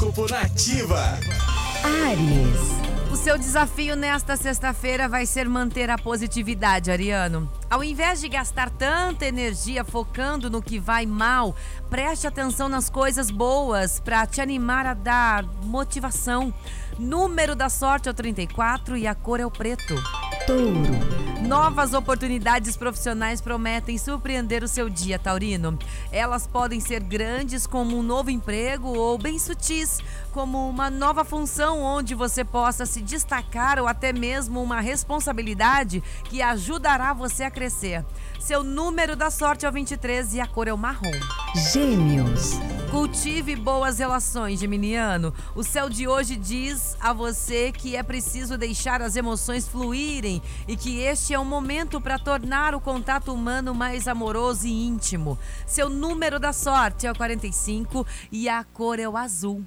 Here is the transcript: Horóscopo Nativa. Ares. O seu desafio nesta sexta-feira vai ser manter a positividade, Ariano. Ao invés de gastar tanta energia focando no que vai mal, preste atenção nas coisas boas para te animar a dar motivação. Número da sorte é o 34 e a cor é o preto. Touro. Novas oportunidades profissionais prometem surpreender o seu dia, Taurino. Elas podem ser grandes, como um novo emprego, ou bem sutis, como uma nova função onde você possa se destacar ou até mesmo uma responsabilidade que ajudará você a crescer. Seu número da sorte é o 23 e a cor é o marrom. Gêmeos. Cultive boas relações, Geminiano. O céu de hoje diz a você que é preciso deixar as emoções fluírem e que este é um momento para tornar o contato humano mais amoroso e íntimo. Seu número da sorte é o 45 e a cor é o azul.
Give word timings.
Horóscopo 0.00 0.26
Nativa. 0.32 1.18
Ares. 1.84 3.12
O 3.12 3.16
seu 3.16 3.36
desafio 3.36 3.94
nesta 3.94 4.34
sexta-feira 4.34 5.06
vai 5.06 5.26
ser 5.26 5.46
manter 5.46 5.90
a 5.90 5.98
positividade, 5.98 6.90
Ariano. 6.90 7.50
Ao 7.68 7.84
invés 7.84 8.20
de 8.20 8.28
gastar 8.30 8.70
tanta 8.70 9.26
energia 9.26 9.84
focando 9.84 10.48
no 10.48 10.62
que 10.62 10.78
vai 10.78 11.04
mal, 11.04 11.54
preste 11.90 12.26
atenção 12.26 12.66
nas 12.66 12.88
coisas 12.88 13.30
boas 13.30 14.00
para 14.00 14.26
te 14.26 14.40
animar 14.40 14.86
a 14.86 14.94
dar 14.94 15.44
motivação. 15.64 16.54
Número 16.98 17.54
da 17.54 17.68
sorte 17.68 18.08
é 18.08 18.10
o 18.10 18.14
34 18.14 18.96
e 18.96 19.06
a 19.06 19.14
cor 19.14 19.38
é 19.38 19.44
o 19.44 19.50
preto. 19.50 19.94
Touro. 20.50 21.46
Novas 21.46 21.94
oportunidades 21.94 22.76
profissionais 22.76 23.40
prometem 23.40 23.96
surpreender 23.96 24.64
o 24.64 24.68
seu 24.68 24.90
dia, 24.90 25.16
Taurino. 25.16 25.78
Elas 26.10 26.44
podem 26.44 26.80
ser 26.80 27.00
grandes, 27.00 27.68
como 27.68 27.96
um 27.96 28.02
novo 28.02 28.30
emprego, 28.30 28.88
ou 28.88 29.16
bem 29.16 29.38
sutis, 29.38 30.00
como 30.32 30.68
uma 30.68 30.90
nova 30.90 31.24
função 31.24 31.80
onde 31.80 32.16
você 32.16 32.44
possa 32.44 32.84
se 32.84 33.00
destacar 33.00 33.78
ou 33.78 33.86
até 33.86 34.12
mesmo 34.12 34.60
uma 34.60 34.80
responsabilidade 34.80 36.02
que 36.24 36.42
ajudará 36.42 37.12
você 37.12 37.44
a 37.44 37.50
crescer. 37.50 38.04
Seu 38.40 38.64
número 38.64 39.14
da 39.14 39.30
sorte 39.30 39.64
é 39.64 39.68
o 39.68 39.72
23 39.72 40.34
e 40.34 40.40
a 40.40 40.48
cor 40.48 40.66
é 40.66 40.72
o 40.72 40.78
marrom. 40.78 41.12
Gêmeos. 41.72 42.58
Cultive 43.10 43.56
boas 43.56 43.98
relações, 43.98 44.60
Geminiano. 44.60 45.34
O 45.56 45.64
céu 45.64 45.90
de 45.90 46.06
hoje 46.06 46.36
diz 46.36 46.96
a 47.00 47.12
você 47.12 47.72
que 47.72 47.96
é 47.96 48.04
preciso 48.04 48.56
deixar 48.56 49.02
as 49.02 49.16
emoções 49.16 49.66
fluírem 49.66 50.40
e 50.68 50.76
que 50.76 51.00
este 51.00 51.34
é 51.34 51.38
um 51.38 51.44
momento 51.44 52.00
para 52.00 52.20
tornar 52.20 52.72
o 52.72 52.80
contato 52.80 53.34
humano 53.34 53.74
mais 53.74 54.06
amoroso 54.06 54.64
e 54.68 54.86
íntimo. 54.86 55.36
Seu 55.66 55.88
número 55.88 56.38
da 56.38 56.52
sorte 56.52 57.04
é 57.04 57.10
o 57.10 57.16
45 57.16 58.06
e 58.30 58.48
a 58.48 58.62
cor 58.62 59.00
é 59.00 59.08
o 59.08 59.16
azul. 59.16 59.66